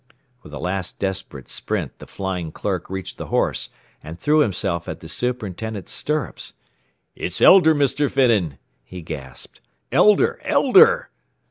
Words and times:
With 0.41 0.51
a 0.51 0.57
last 0.57 0.97
desperate 0.97 1.47
sprint 1.47 1.99
the 1.99 2.07
flying 2.07 2.51
clerk 2.51 2.89
reached 2.89 3.19
the 3.19 3.27
horse 3.27 3.69
and 4.01 4.17
threw 4.17 4.39
himself 4.39 4.89
at 4.89 4.99
the 4.99 5.07
superintendent's 5.07 5.91
stirrups. 5.91 6.53
"It's 7.15 7.39
Elder, 7.39 7.75
Mr. 7.75 8.09
Finnan!" 8.09 8.57
he 8.83 9.03
gasped. 9.03 9.61
"Elder! 9.91 10.39
Elder!" 10.41 11.11